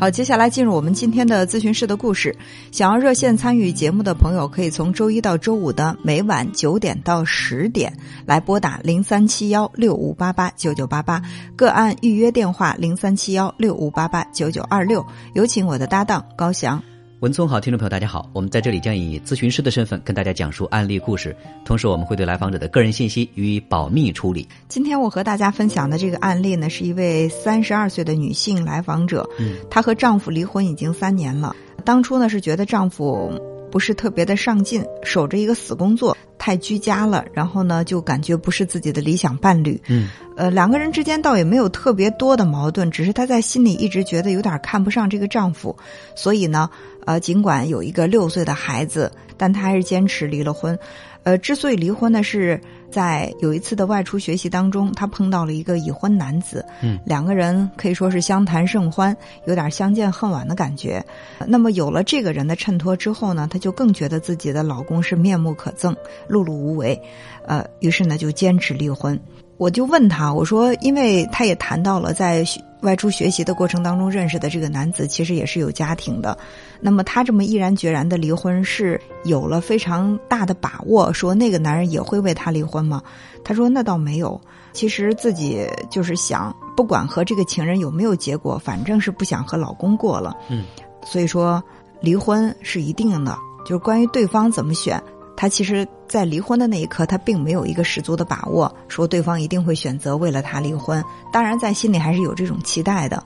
[0.00, 2.34] 好，接下来进入我们今天的咨询室的故事。
[2.72, 7.92] 想要热线参与节目的朋友，可以从周一到周五的每晚九点到十点
[8.24, 11.20] 来拨打零三七幺六五八八九九八八，
[11.54, 15.04] 个案预约电话零三七幺六五八八九九二六。
[15.34, 16.82] 有请我的搭档高翔。
[17.20, 24.48] 文聪好，听众朋友大家好，我们在这里将以咨询师的身份跟大家讲述案例故事，同时我们会对来访者的个人信息予以保密处理。
[24.68, 31.54] 今天我和大家分享的这个案例呢，是一位三十二岁的女性来访者，嗯，她和丈夫离婚已经三年了。
[31.84, 33.30] 当初呢是觉得丈夫
[33.70, 39.80] 不是特别的上进，守着一个死工作，太居家了，然后呢就感觉不是自己的理想伴侣。
[39.86, 45.76] 嗯，呃，两个人之间倒也没有特别多的矛盾，只是她在心里一直觉得有点看不上这个丈夫，
[46.16, 46.68] 所以呢。
[47.06, 50.78] 呃，尽管有一个六岁的孩子，但她还是坚持离了婚。
[51.22, 56.64] 呃，之所以离婚呢，是在有一次的外出学习当中，她碰到了一个已婚男子。
[56.82, 61.04] 嗯，两个人可以说是相谈甚欢，有点相见恨晚的感觉。
[61.46, 65.94] 那么有了这个人的衬托之后呢，她就更觉得自己的老公是面目可憎、
[66.28, 67.00] 碌碌无为。
[67.46, 69.18] 呃，于是呢，就坚持离婚。
[69.56, 72.42] 我就问他，我说，因为他也谈到了在
[72.82, 76.36] 外出学习的过程当中认识的这个男子，其实也是有家庭的。
[76.80, 83.02] 那么他这么毅然决然的离婚，是有了非常大的把握，说那个男人也会为他离婚吗？
[83.44, 84.40] 他说那倒没有，
[84.72, 90.36] 其实自己就是想，不管和这个情人有没有结果，反正是不想和老公过了。
[90.48, 90.64] 嗯，
[91.04, 91.62] 所以说
[92.00, 95.02] 离婚是一定的，就是关于对方怎么选。
[95.40, 101.02] 他其实，在离婚的那一刻，他并没有一个十足的把握，说对方一定会选择为了他离婚。
[101.32, 103.24] 当然，在心里还是有这种期待的。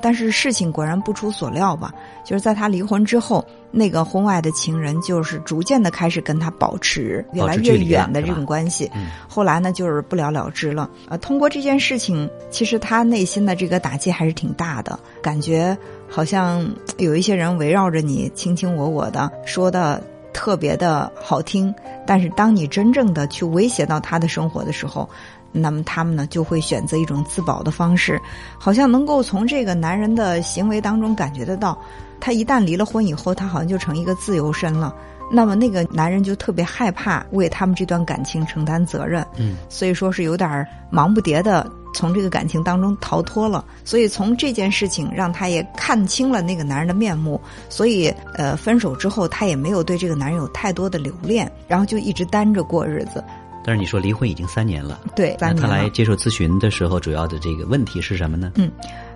[0.00, 1.92] 但是事情果然不出所料吧，
[2.24, 8.88] 就是在他离婚之后，那个婚外的情人就是逐渐的开始跟他保持越来越远的这种关系。
[9.28, 10.88] 后来呢，就是不了了之了。
[11.08, 15.76] 呃，通过这件事情，其实他内心的这个打击还是挺大的，感觉
[16.08, 16.64] 好像
[16.98, 20.00] 有一些人围绕着你，卿卿我我的说的。
[20.36, 21.74] 特别的好听，
[22.06, 25.08] 但是当你真正的去威胁到他的生活的时候，
[25.50, 28.20] 那么他们呢就会选择一种自保的方式，
[28.58, 31.76] 好像能够从这个男人的行为当中感觉得到，
[32.20, 34.94] 他一旦离了婚以后，他好像就成一个自由身了。
[35.30, 41.70] 那么那个男人就特别害怕为他们这段感情承担责任，嗯，所以说是有点忙不迭的。
[41.94, 53.24] 从这个感情当中逃脱了，所以从这件事情让他也看清了那个男人的面目，所以呃，分手之后他也没有对这个男人有太多的留恋，然后就一直单着过日子。
[53.64, 58.52] 但是你说离婚已经三年了，对，那他来接受咨询的时候，主要的这个问题是什么呢？
[58.56, 58.70] 嗯，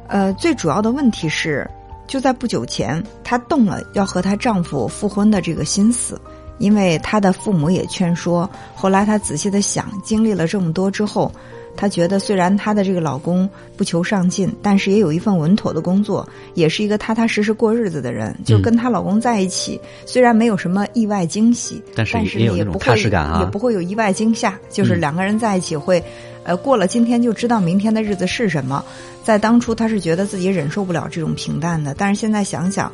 [0.09, 1.69] 呃，最主要的问题是，
[2.11, 6.21] 就在不久前，她动了要和她丈夫复婚的这个心思，
[6.59, 11.31] 因为她的父母也劝说，后来她仔细的想，经历了这么多之后。
[11.77, 18.37] 她觉得，虽然她的这个老公不求上进，但是也有一份稳妥的工作，也是一个踏踏实实过日子的人。
[18.45, 24.59] 就跟她老公在一起，虽然没有什么意外惊喜，但是也有那种踏实感啊，也不会有意外惊吓。
[24.69, 26.03] 就是两个人在一起会，
[26.45, 28.85] 呃，过了今天就知道明天的日子是什么。
[29.25, 32.93] 在当初，她是觉得自己忍受不了这种平淡的，但是现在想想，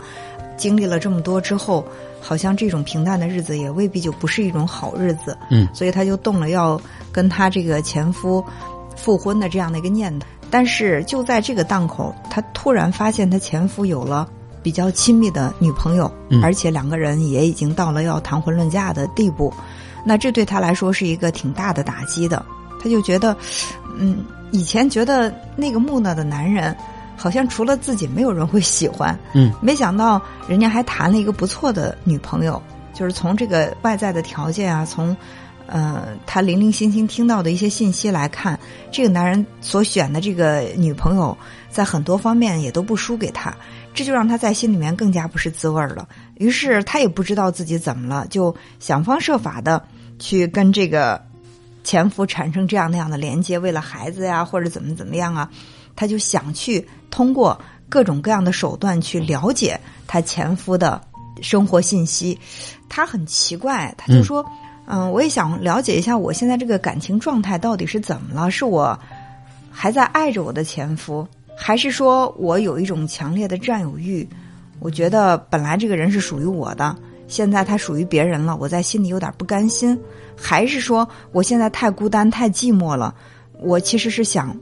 [0.57, 1.85] 经历了这么多之后，
[2.21, 5.37] 好像这种平淡的日子也未必就不是一种好日子。
[5.51, 6.81] 嗯，所以她就动了要。
[7.17, 8.45] 跟她这个前夫
[8.95, 14.29] 复婚的这样的一个念头，但是就在这个档口，她突然发现她前夫有了
[14.63, 16.13] 比较亲密的女朋友，
[16.43, 19.51] 而且两个人也已经到了要谈婚论嫁的地步，
[20.05, 22.45] 那这对她来说是一个挺大的打击的。
[22.79, 23.35] 她就觉得，
[23.99, 26.77] 嗯，以前觉得那个木讷的男人，
[27.17, 32.63] 好像除了自己没有人会喜欢，嗯，没想到人家还谈了一个不错的女朋友，
[32.93, 35.17] 就是从这个外在的条件啊，从。
[35.67, 38.59] 呃，他零零星星听到的一些信息来看，
[38.93, 41.37] 这个男人所选的这个女朋友，
[41.71, 43.53] 在很多方面也都不输给他，
[43.93, 46.09] 这就让他在心里面更加不是滋味了。
[46.37, 49.83] 于是他也不知道自己怎么了，就想方设法的
[50.21, 51.21] 去跟这个
[51.83, 55.51] 前夫产生这样那样的连接，为了孩子呀，或者怎么怎么样啊，
[55.97, 61.01] 他就想去通过各种各样的手段去了解他前夫的
[61.43, 62.39] 生活信息。
[62.89, 64.47] 他很奇怪，他就说。
[64.89, 68.51] 嗯我也想了解一下我现在这个感情状态到底是怎么了？
[68.51, 68.99] 是我
[69.71, 74.27] 还在爱着我的前夫，还是说我有一种强烈的占有欲？
[74.79, 76.97] 我觉得本来这个人是属于我的，
[77.27, 79.99] 现在他属于别人了，我在心里有点不甘心。
[80.37, 83.15] 还是说我现在太孤单、太寂寞了？
[83.61, 84.57] 我其实是想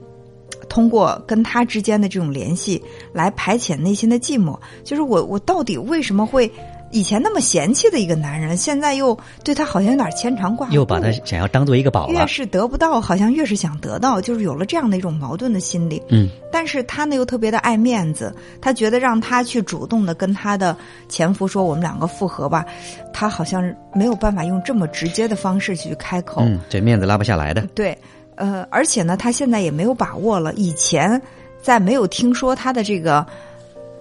[0.67, 2.81] 通过跟他之间的这种联系
[3.13, 4.57] 来排遣内心的寂寞。
[4.83, 6.51] 就是我，我到底为什么会？
[6.91, 12.13] 以前那么嫌弃的一个男人，现在又对他好像有点牵肠挂肚，又把他想要当做一个宝了。
[12.13, 16.01] 越是得不到，好像越是想得到，就是有了这样的一种矛盾的心理。
[16.09, 20.77] 嗯，但是他呢又特别的爱面子，他觉得让他去主动的跟他的
[21.09, 22.63] 前夫说我们两个复合吧，
[23.11, 23.61] 他好像
[23.93, 26.43] 没有办法用这么直接的方式去开口。
[26.43, 27.67] 嗯，这面子拉不下来的。
[27.75, 27.97] 对，
[28.35, 30.53] 呃，而且呢，他现在也没有把握了。
[30.53, 31.21] 以前
[31.61, 33.25] 在没有听说他的这个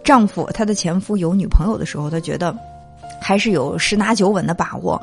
[0.05, 2.55] 丈夫，他的前夫有女朋友的时候，他觉得。
[3.21, 5.01] 还是有十拿九稳的把握，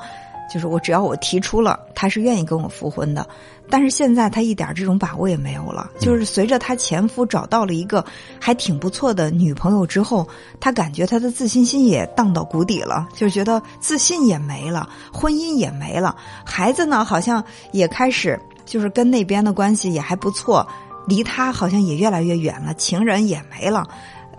[0.53, 3.25] 就是我只要我提出了，他是愿意跟我复婚的。
[3.69, 5.89] 但是现在他一点这种把握也没有了。
[5.97, 8.03] 就是随着他前夫找到了一个
[8.37, 10.27] 还挺不错的女朋友之后，
[10.59, 16.13] 他感觉他的自信心也荡到谷底了，就是觉得自信也没了，婚姻也没了，
[16.45, 20.67] 孩子呢好像也开始就是跟那边的关系也还不错，
[21.07, 23.87] 离他好像也越来越远了，情人也没了。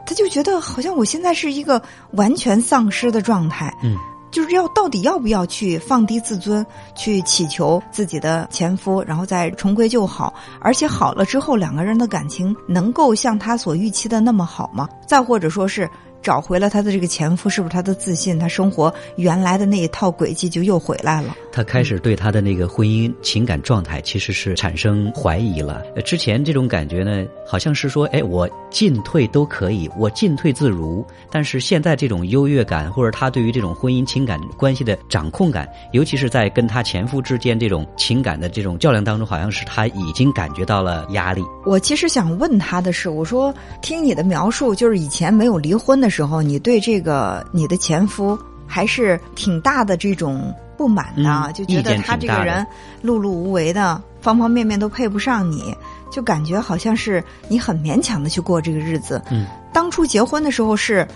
[0.07, 1.81] 他就觉得好像我现在是一个
[2.13, 3.97] 完全丧失的状态，嗯，
[4.31, 6.65] 就是要到底要不要去放低自尊，
[6.95, 14.89] 去祈求自己的前夫，然后再重归旧好，而且好了之后，两个人的感情能够像他所预期的那么好吗？
[15.07, 15.89] 再或者说是。
[16.23, 18.39] 找回了他的这个前夫，是不是他的自信？
[18.39, 21.35] 他生活原来的那一套轨迹就又回来了。
[21.53, 25.83] 他开始对他的那个婚姻情感状态其实是产生怀疑了。
[26.07, 31.05] 之前这种感觉呢，好像是说，哎，我进退都可以，我进退自如。
[31.31, 41.43] 但是现在这种优越感，或者他对于这种婚姻情感关系的掌控感，尤其是在跟他前夫之间这种情感的这种较量当中，好像是他已经感觉到了压力。
[41.65, 46.13] 我其实想问他的是，我说听你的描述，就是以前没有离婚的。
[46.13, 48.39] 时候，你对这个你的前夫
[48.73, 52.67] 还是挺大的这种不满的，就觉得他这个人
[53.05, 55.77] 碌碌无为的，方方面面都配不上你，
[56.11, 59.21] 就感觉好像是你很勉强的去过这个日子。
[59.31, 61.07] 嗯，当初结婚的时候是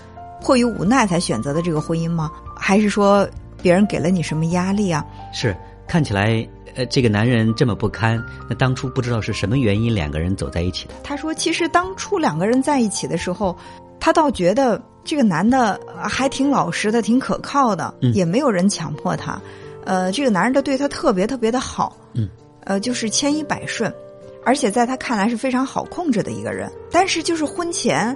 [0.43, 2.31] 迫于无奈才选择的这个婚姻吗？
[2.55, 3.26] 还是说
[3.62, 5.02] 别人给了你什么压力啊？
[5.32, 5.56] 是
[5.88, 6.47] 看起来。
[6.76, 10.93] 呃，这个男人这么不堪，那当初不知道是什么原因两个人走在一起的。
[11.02, 13.56] 他说，其实当初两个人在一起的时候，
[13.99, 19.41] 他倒觉得这个男的还挺老实的，挺可靠的，也没有人强迫他。
[19.85, 22.29] 呃，这个男人的对他特别特别的好，嗯，
[22.64, 23.91] 呃，就是千依百顺，
[24.44, 26.70] 而且在他看来是非常好控制的一个人。
[26.91, 28.14] 但是就是婚前。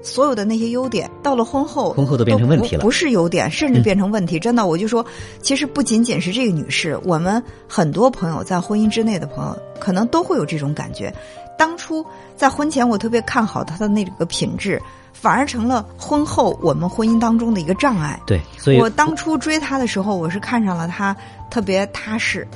[0.00, 4.38] 所有的那些优点，到了婚后，婚后都变成问题了，不是优点，甚至变成问题。
[4.38, 5.04] 真的，我就说，
[5.42, 11.12] 其实不仅仅是这个女士，我们很多朋友在婚姻之内的朋友，可能都会有这种感觉。
[11.58, 12.02] 当初
[12.36, 14.80] 在婚前，我特别看好他的那个品质，
[15.12, 18.18] 反而成了婚后我们婚姻当中的一个障碍。
[18.26, 21.14] 对，所以我当初追他的时候，我是看上了他
[21.50, 22.46] 特别踏实，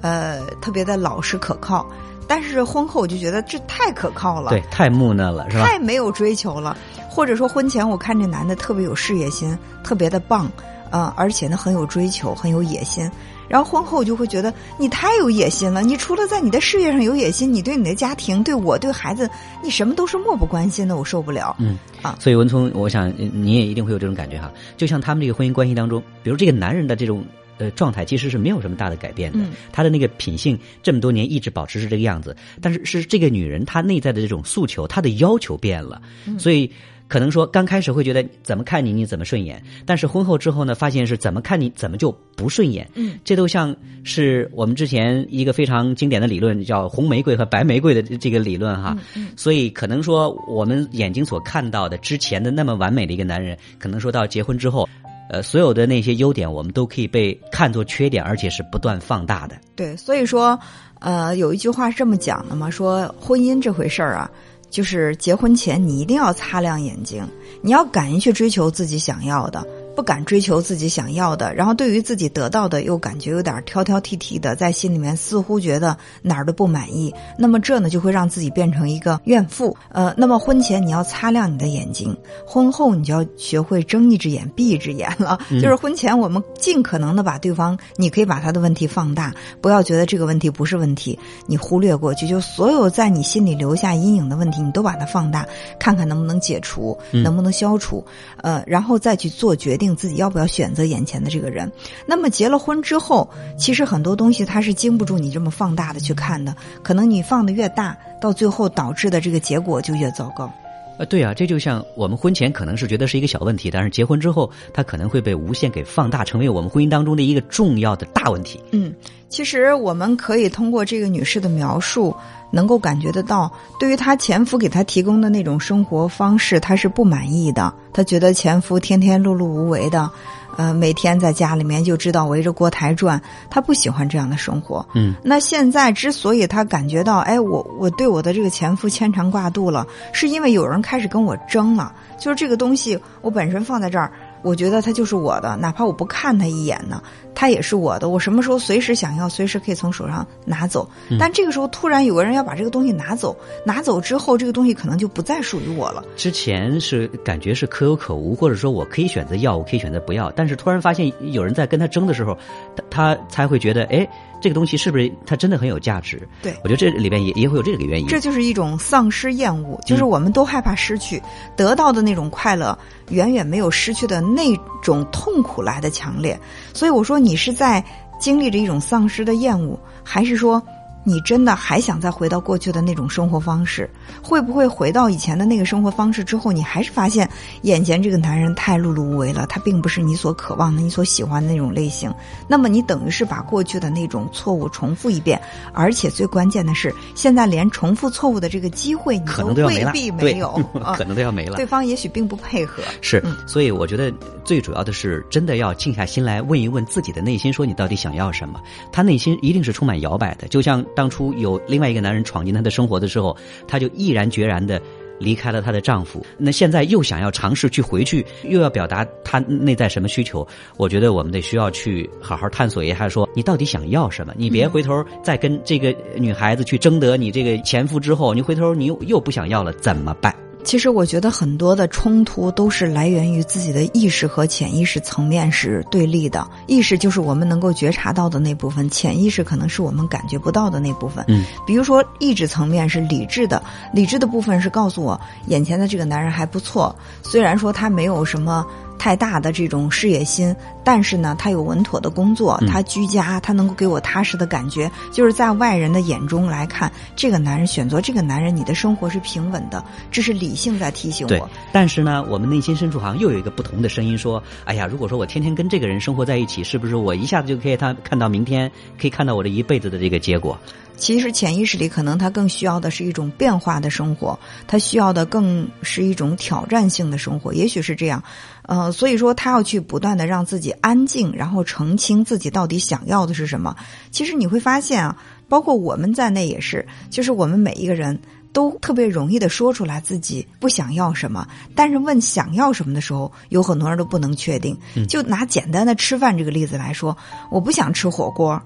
[0.00, 1.84] 呃，特别的老实可靠。
[2.26, 5.66] 但是婚后我就觉得这太可靠了，对，太木讷了，是吧？
[5.66, 6.74] 太没有追求了，
[7.10, 10.50] 或者说婚前我看这男的特别有事业心，特别的棒，
[10.94, 13.10] 呃，而且呢很有追求，很有野心。
[13.48, 19.28] 然后婚后就会觉得你太有野心了，你除了在你的事业上有野心，你对你的家庭、对我、对孩子，
[19.60, 21.56] 你什么都是漠不关心的，我受不了。
[21.58, 27.24] 嗯啊，所以文聪，我想你也一定会有这种感觉哈，就像他们这个婚姻关系当中，比如这个男人的这种。
[27.56, 29.38] 呃，状态其实是没有什么大的改变的。
[29.70, 36.02] 他的那个品性这么多年一直保持是这个样子，但是是这个女人她内在的这种诉求，她的要求变了。
[36.36, 36.68] 所以
[37.08, 42.88] 可能说刚开始会觉得怎么看你你怎么顺眼，但是婚后之后呢，发现是怎么看你怎么就不顺眼。
[42.94, 48.96] 嗯，这都像是我们之前一个非常经典的理论，叫红玫瑰和白玫瑰的这个理论哈。
[49.14, 54.88] 嗯所以可能说我们眼睛所看到的之前的那么完美的一个男人，可能说到结婚之后。
[55.30, 59.56] 呃，所有的那些优点，我们都可以被看作缺点，而且是不断放大的。
[59.74, 60.56] 对，所以说，
[61.00, 64.30] 呃，有一句话是这么讲的嘛，说婚姻这回事儿啊，
[64.74, 67.24] 就是结婚前你一定要擦亮眼睛，
[67.62, 69.64] 你要敢于去追求自己想要的。
[69.94, 77.14] 不敢追求自己想要的，然后对于自己得到的又感觉有点挑挑剔剔的，在心里面似乎觉得哪儿都不满意。
[77.38, 79.76] 那么这呢，就会让自己变成一个怨妇。
[79.90, 85.38] 呃，那么婚前你要擦亮你的眼睛，婚后你就要学会睁一只眼闭一只眼了。
[85.50, 92.26] 就是婚前我们尽可能的把对方，你可以把他的问题放大，不要觉得这个问题不是问题，你忽略过去。
[92.26, 95.46] 就所有在你心里留下阴影的问题，你都把它放大，
[95.78, 98.04] 看看能不能解除，能不能消除。
[98.42, 99.83] 呃，然后再去做决定。
[99.84, 101.70] 定自己要不要选择眼前的这个人？
[102.06, 106.56] 那么结了婚之后，其实很多东西它是经不住你这么放大的去看的。
[106.82, 110.50] 可能你放的越大，到最后导致的这个结果就越糟糕。
[110.96, 118.60] 呃，对啊，这就像我们婚前可能是觉得是一个小问题，但是结婚之后，它可能会被无限给放大，成为我们婚姻当中的一个重要的大问题。
[118.70, 118.94] 嗯，
[119.28, 122.14] 其实我们可以通过这个女士的描述，
[122.54, 127.74] 能够感觉得到，对于她前夫给她提供的那种生活方式，她是不满意的。
[127.92, 130.08] 她觉得前夫天天碌碌无为的。
[130.56, 133.20] 呃，每天在家里面就知道围着锅台转，
[133.50, 134.86] 她不喜欢这样的生活。
[134.94, 144.12] 嗯，那现在之所以她感觉到，哎，我我对我的这个前夫牵肠挂肚了，是因为有人开始跟我争了，就是这个东西我本身放在这儿。
[144.44, 147.02] 我觉得它就是我的，哪怕我不看他一眼呢，
[147.34, 148.08] 它也是我的。
[148.08, 150.88] 我什么时候随时想要，随时可以从手上拿走。
[151.18, 156.04] 但这个时候突然有个人要把这个东西拿走，拿走之后，这个东西可能就不再属于我了。
[156.14, 160.30] 之前是感觉是可有可无，或者说我可以选择要，我可以选择不要。
[160.32, 162.36] 但是突然发现有人在跟他争的时候，
[162.76, 164.06] 他他才会觉得，哎。
[164.44, 166.20] 这个东西是不是它真的很有价值？
[166.42, 168.06] 对，我觉得这里边也也会有这个原因。
[168.06, 171.18] 这就是一种丧失厌恶，就是我们都害怕失去，
[171.56, 176.38] 得到的那种快乐远远没有失去的那种痛苦来的强烈。
[176.74, 177.82] 所以我说，你是在
[178.20, 180.62] 经历着一种丧失的厌恶，还是说？
[181.04, 183.88] 你真的还想再回到过去的那种生活方式？
[184.22, 187.28] 会不会回到以前的那个生活方式之后，你还是发现
[187.62, 192.12] 眼前这个男人太碌碌无为了，他并不是你所渴望的、你所喜欢的那种类型？
[192.48, 195.40] 那么你等于是把过去的那种错误重复一遍，
[195.74, 200.58] 而且最关键的是，现在连重复错误的这个机会你都未必没有，
[200.96, 201.56] 可能都要没了。
[201.56, 202.82] 对方也许并不配合。
[203.02, 204.10] 是，所以我觉得
[204.42, 208.58] 最主要的是，真的要静下心来问一问自己的内心，说你到底想要什么？
[208.90, 210.82] 他内心一定是充满摇摆的，就像。
[210.94, 213.36] 当初有另外一个男人闯进她的生活的时候，
[213.66, 214.80] 她就毅然决然的
[215.18, 216.24] 离开了她的丈夫。
[216.36, 220.46] 那现在又想要尝试去回去，又要表达她内在什么需求？
[220.76, 224.34] 我觉得我们得需要去好好探索一下，说你到底想要什么？
[224.36, 230.34] 你别回头再跟这个女孩子去争得你这个前夫之后，你回头你又又不想要了，怎么办？
[230.64, 236.46] 其实我觉得很多的冲突都是来源于自己的意识和潜意识层面是对立的。
[236.66, 241.24] 意识就是我们能够觉察到的那部分，潜意识可能是我们感觉不到的那部分。
[241.28, 248.66] 嗯，比如说意志层面是理智的，理智的部分是告诉我眼前的这个男人还不错，虽然说他没有什么。
[248.98, 254.90] 太大的这种事业心，但是呢，他有稳妥的工作，他居家，他能够给我踏实的感觉。
[255.12, 261.50] 就是在外人的眼中来看，这个男人选择这个男人，你的生活是平稳的，这是理性在提醒我。
[261.72, 270.58] 但是呢，我们内心深处好像又有一个不同的声音说：“哎呀，如果说我天天跟这个人生活在一起，是不是我一下子就可以他看到明天，可以看到我这一辈子的这个结果？”
[270.96, 278.22] 其实潜意识里可能他更需要的是一种变化的生活，他需要的更是一种挑战性的生活，也许是这样。
[278.62, 283.76] 呃，所以说他要去不断的让自己安静，然后澄清自己到底想要的是什么。
[284.10, 285.16] 其实你会发现啊，
[285.48, 288.18] 包括我们在内也是，就是我们每一个人
[288.52, 294.78] 都特别容易的说出来自己不想要什么，但是问想要什么的时候，有很多人都不能确定。
[295.08, 297.14] 就拿简单的吃饭这个例子来说，
[297.50, 298.62] 我不想吃火锅。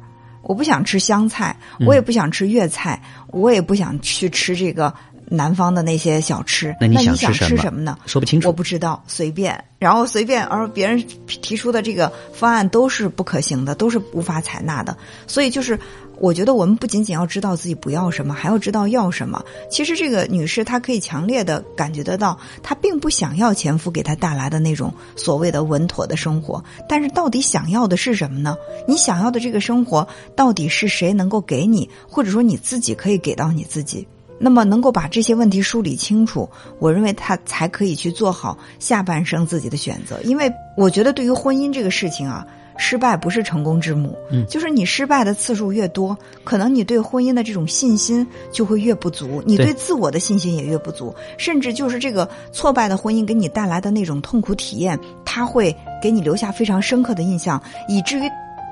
[0.48, 1.54] 我不想吃湘菜，
[1.86, 4.92] 我也不想吃粤菜，我也不想去吃这个
[5.26, 6.74] 南方的那些小吃。
[6.80, 7.98] 那你想吃什么呢？
[8.06, 9.62] 说不清楚，我不知道，随便。
[9.78, 14.96] 然后随便，而别人提出的这个方案都是不可行的，都是无法采纳的。
[15.26, 15.78] 所以就是，
[16.20, 19.42] 我觉得我们不仅仅要知道自己不要什么，还要知道要什么。
[19.70, 26.62] 其实这个女士她可以强烈的感觉得到，她并不想要前夫给她带来的那种所谓的稳妥的生活。
[26.88, 28.56] 但是到底想要的是什么呢？
[28.86, 34.06] 你想要的这个生活到底是谁能够给你，或者说你自己可以给到你自己？
[34.40, 36.48] 那么能够把这些问题梳理清楚，
[36.78, 40.20] 我认为她才可以去做好下半生自己的选择。
[40.22, 42.46] 因为我觉得对于婚姻这个事情啊，
[42.78, 44.16] 失败不是成功之母。
[44.30, 58.22] 嗯，就是你失败的次数越多，可能你对婚姻的这种信心就会越不足，你对自我的信心也越不足，甚至就是这个挫败的婚姻给你带来的那种痛苦体验，它会给你留下非常深刻的印象，以至于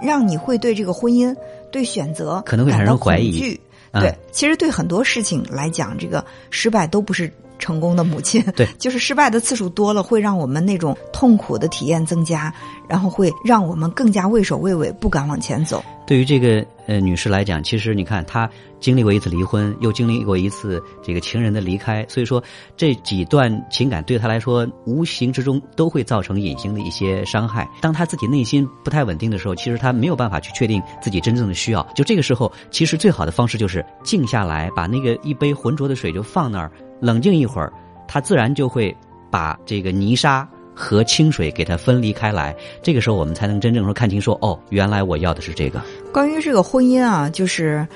[0.00, 1.34] 让你会对这个婚姻、
[1.70, 3.58] 对选择可能会产生怀疑。
[3.92, 8.42] 对，其实对很多事情来讲，这个失败都不是成功的母亲。
[8.54, 12.52] 对， 就是失败的次数多了，会让我们那种痛苦的体验增加。
[12.88, 15.84] 然后会让我们更加畏首畏尾，不敢往前走。
[16.06, 18.48] 对于这个呃女士来讲，其实你看她
[18.78, 22.40] 经历过一次离婚，又经历过一次这个情人的离开，所以说
[22.76, 27.68] 这几段情感对她来说，无形之中都会造成隐形的一些伤害。
[27.80, 31.84] 当她自己内心不太稳定的时候，其实她没有办法去确定自己真正的需要。
[31.92, 36.70] 就这个时候，其实最好的方式就是静下来，把那个一杯浑浊的水就放那儿，
[37.00, 37.72] 冷静一会儿，
[38.06, 38.94] 她自然就会
[39.30, 40.46] 把这个泥沙。
[40.78, 45.80] 和清水给它分离开来，这个时候我们才能真正说看清，说哦，原来我要的是这个。
[46.12, 47.88] 关于这个婚姻啊，就是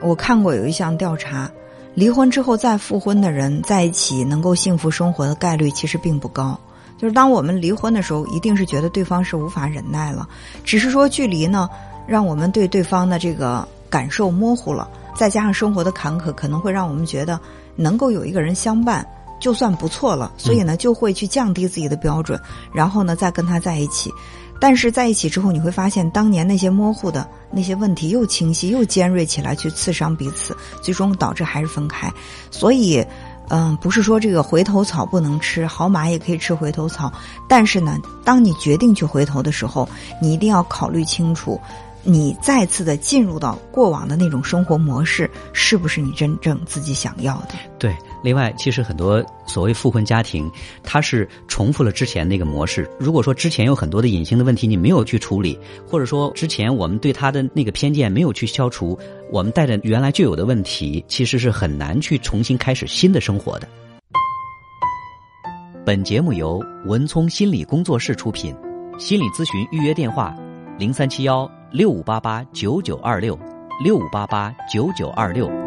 [0.00, 1.48] 我看过有一项调查，
[1.94, 6.58] 离婚之后再复婚的人在一起能够幸福生活的概率其实并不高。
[6.98, 10.28] 就是当我们离婚的时候，一定是觉得对方是无法忍耐了，
[10.64, 11.70] 只是说距离呢，
[12.04, 17.38] 让我们对对方的这个感受模糊了，再加上生活的坎坷，可能会让我们觉得
[17.76, 19.06] 能够有一个人相伴
[19.40, 22.40] 就算不错了，所以呢，就会去降低自己的标准，
[22.72, 24.10] 然后呢，再跟他在一起。
[24.60, 32.12] 但是在一起之后，你会发现当年那些模糊的那些问题又清晰又尖锐起来，去刺伤彼此，最终导致还是分开。
[32.50, 33.04] 所以。
[33.50, 37.12] 嗯，不是说这个回头草不能吃，好马也可以吃回头草。
[37.46, 39.86] 但是呢，当你决定去回头的时候，
[40.18, 41.60] 你一定要考虑清楚，
[42.04, 47.54] 你再次的进入到过往的那种生活模式，是不是你真正自己想要的？
[47.78, 47.94] 对。
[48.22, 50.50] 另外，其实很多所谓复婚家庭，
[50.82, 52.90] 它是重复了之前那个模式。
[52.98, 58.98] 如果说之前有很多的隐形的问题你没有去处理，或者说之前我们对他的那个偏见没有去消除，
[59.30, 63.68] 我们带着原来就有的问题，其实是很难去重新开始新的生活的。
[65.84, 68.56] 本节目由文聪心理工作室出品，
[68.98, 70.34] 心理咨询预约电话：
[70.78, 73.36] 零三七幺六五八八九九二六
[73.82, 75.63] 六五八八九九二六。